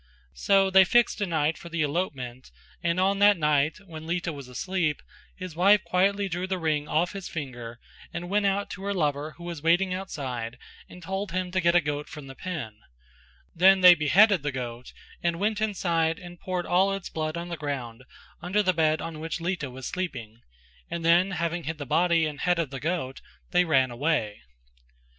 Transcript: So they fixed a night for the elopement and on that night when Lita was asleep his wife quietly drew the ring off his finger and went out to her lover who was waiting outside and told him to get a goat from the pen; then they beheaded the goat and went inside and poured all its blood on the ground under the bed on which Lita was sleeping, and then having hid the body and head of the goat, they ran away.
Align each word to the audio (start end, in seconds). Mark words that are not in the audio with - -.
So 0.33 0.71
they 0.71 0.83
fixed 0.83 1.21
a 1.21 1.27
night 1.27 1.59
for 1.59 1.69
the 1.69 1.83
elopement 1.83 2.49
and 2.81 2.99
on 2.99 3.19
that 3.19 3.37
night 3.37 3.77
when 3.85 4.07
Lita 4.07 4.33
was 4.33 4.47
asleep 4.47 4.99
his 5.35 5.55
wife 5.55 5.83
quietly 5.83 6.27
drew 6.27 6.47
the 6.47 6.57
ring 6.57 6.87
off 6.87 7.11
his 7.11 7.27
finger 7.29 7.79
and 8.11 8.27
went 8.27 8.47
out 8.47 8.71
to 8.71 8.83
her 8.85 8.95
lover 8.95 9.33
who 9.37 9.43
was 9.43 9.61
waiting 9.61 9.93
outside 9.93 10.57
and 10.89 11.03
told 11.03 11.33
him 11.33 11.51
to 11.51 11.61
get 11.61 11.75
a 11.75 11.81
goat 11.81 12.09
from 12.09 12.25
the 12.25 12.33
pen; 12.33 12.79
then 13.53 13.81
they 13.81 13.93
beheaded 13.93 14.41
the 14.41 14.51
goat 14.51 14.91
and 15.21 15.39
went 15.39 15.61
inside 15.61 16.17
and 16.17 16.39
poured 16.39 16.65
all 16.65 16.91
its 16.91 17.07
blood 17.11 17.37
on 17.37 17.49
the 17.49 17.55
ground 17.55 18.03
under 18.41 18.63
the 18.63 18.73
bed 18.73 19.01
on 19.03 19.19
which 19.19 19.39
Lita 19.39 19.69
was 19.69 19.85
sleeping, 19.85 20.41
and 20.89 21.05
then 21.05 21.29
having 21.29 21.65
hid 21.65 21.77
the 21.77 21.85
body 21.85 22.25
and 22.25 22.39
head 22.39 22.57
of 22.57 22.71
the 22.71 22.79
goat, 22.79 23.21
they 23.51 23.63
ran 23.65 23.91
away. 23.91 24.41